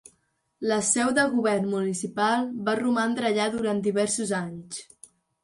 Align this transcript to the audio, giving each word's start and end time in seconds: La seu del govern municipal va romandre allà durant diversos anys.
La 0.69 0.77
seu 0.91 1.11
del 1.17 1.29
govern 1.33 1.67
municipal 1.73 2.49
va 2.71 2.75
romandre 2.81 3.29
allà 3.31 3.47
durant 3.59 3.85
diversos 3.91 4.35
anys. 4.41 4.83